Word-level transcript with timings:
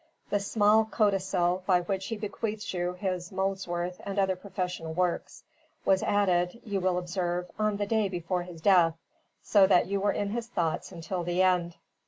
The 0.31 0.39
small 0.39 0.85
codicil, 0.85 1.61
by 1.67 1.81
which 1.81 2.07
he 2.07 2.17
bequeaths 2.17 2.73
you 2.73 2.93
his 2.93 3.31
Molesworth 3.31 4.01
and 4.03 4.17
other 4.17 4.35
professional 4.35 4.95
works, 4.95 5.43
was 5.85 6.01
added 6.01 6.59
(you 6.65 6.81
will 6.81 6.97
observe) 6.97 7.51
on 7.59 7.77
the 7.77 7.85
day 7.85 8.09
before 8.09 8.41
his 8.41 8.61
death; 8.61 8.95
so 9.43 9.67
that 9.67 9.85
you 9.85 9.99
were 10.01 10.11
in 10.11 10.31
his 10.31 10.47
thoughts 10.47 10.91
until 10.91 11.23
the 11.23 11.43
end. 11.43 11.75